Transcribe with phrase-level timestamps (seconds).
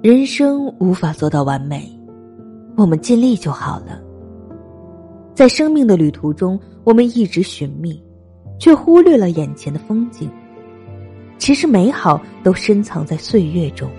[0.00, 1.90] 人生无法做到完美，
[2.76, 4.00] 我们尽力就好了。
[5.34, 8.00] 在生命的旅途中，我们一直寻觅，
[8.60, 10.30] 却忽略了眼前的风景。
[11.36, 13.90] 其实美好都深藏在岁月中。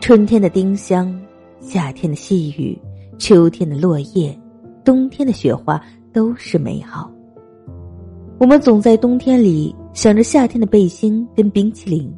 [0.00, 1.16] 春天的丁香，
[1.60, 2.76] 夏天的细雨，
[3.18, 4.36] 秋天的落叶，
[4.84, 5.80] 冬天的雪花，
[6.12, 7.08] 都是美好。
[8.40, 12.12] 我们总在冬天里想着夏天的背心跟冰淇淋。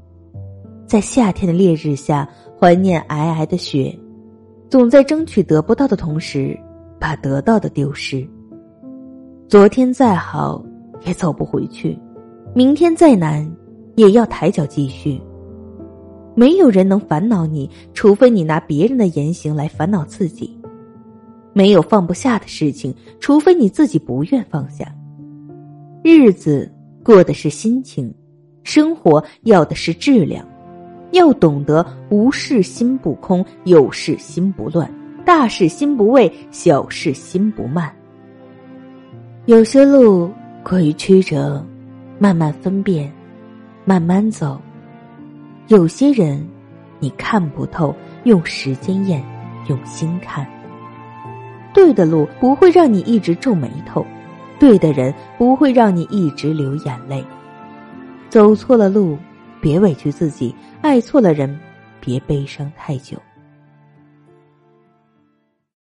[0.88, 2.26] 在夏天的烈日下，
[2.58, 3.94] 怀念皑皑的雪，
[4.70, 6.58] 总在争取得不到的同时，
[6.98, 8.26] 把得到的丢失。
[9.48, 10.64] 昨天再好，
[11.04, 11.94] 也走不回去；
[12.54, 13.46] 明天再难，
[13.96, 15.20] 也要抬脚继续。
[16.34, 20.58] 没有人能烦恼你，除非你拿别人的言行来烦恼自己。
[21.52, 24.90] 没有放不下的事情，除非你自己不愿放下。
[26.02, 26.72] 日子
[27.04, 28.10] 过的是心情，
[28.62, 30.48] 生活要的是质量。
[31.18, 34.88] 要懂得无事心不空，有事心不乱，
[35.24, 37.92] 大事心不畏，小事心不慢。
[39.46, 40.30] 有些路
[40.62, 41.64] 过于曲折，
[42.20, 43.12] 慢慢分辨，
[43.84, 44.60] 慢慢走；
[45.66, 46.46] 有些人
[47.00, 49.20] 你看不透，用时间验，
[49.68, 50.46] 用心看。
[51.74, 54.06] 对的路不会让你一直皱眉头，
[54.60, 57.24] 对的人不会让你一直流眼泪。
[58.30, 59.18] 走错了路。
[59.60, 61.58] 别委屈自己，爱错了人，
[62.00, 63.20] 别悲伤太久。